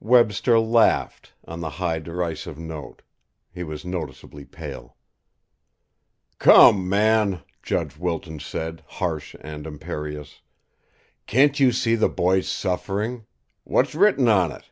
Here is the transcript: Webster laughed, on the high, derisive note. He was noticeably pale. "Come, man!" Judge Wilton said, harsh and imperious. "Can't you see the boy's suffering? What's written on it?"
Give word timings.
Webster 0.00 0.58
laughed, 0.58 1.34
on 1.46 1.60
the 1.60 1.70
high, 1.70 2.00
derisive 2.00 2.58
note. 2.58 3.00
He 3.52 3.62
was 3.62 3.84
noticeably 3.84 4.44
pale. 4.44 4.96
"Come, 6.40 6.88
man!" 6.88 7.44
Judge 7.62 7.96
Wilton 7.96 8.40
said, 8.40 8.82
harsh 8.88 9.36
and 9.40 9.68
imperious. 9.68 10.42
"Can't 11.28 11.60
you 11.60 11.70
see 11.70 11.94
the 11.94 12.08
boy's 12.08 12.48
suffering? 12.48 13.24
What's 13.62 13.94
written 13.94 14.26
on 14.26 14.50
it?" 14.50 14.64